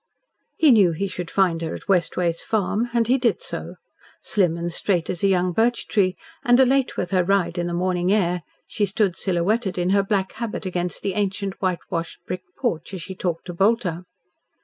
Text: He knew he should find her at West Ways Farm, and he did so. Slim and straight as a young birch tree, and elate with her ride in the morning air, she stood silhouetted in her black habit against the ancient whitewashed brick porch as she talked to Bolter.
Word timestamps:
He 0.57 0.71
knew 0.71 0.93
he 0.93 1.07
should 1.07 1.29
find 1.29 1.61
her 1.61 1.75
at 1.75 1.87
West 1.87 2.17
Ways 2.17 2.41
Farm, 2.41 2.89
and 2.91 3.05
he 3.07 3.19
did 3.19 3.39
so. 3.39 3.75
Slim 4.19 4.57
and 4.57 4.73
straight 4.73 5.11
as 5.11 5.23
a 5.23 5.27
young 5.27 5.51
birch 5.51 5.85
tree, 5.87 6.17
and 6.43 6.59
elate 6.59 6.97
with 6.97 7.11
her 7.11 7.23
ride 7.23 7.59
in 7.59 7.67
the 7.67 7.73
morning 7.75 8.11
air, 8.11 8.41
she 8.65 8.87
stood 8.87 9.15
silhouetted 9.15 9.77
in 9.77 9.91
her 9.91 10.01
black 10.01 10.31
habit 10.31 10.65
against 10.65 11.03
the 11.03 11.13
ancient 11.13 11.53
whitewashed 11.61 12.25
brick 12.25 12.41
porch 12.57 12.95
as 12.95 13.03
she 13.03 13.13
talked 13.13 13.45
to 13.45 13.53
Bolter. 13.53 14.05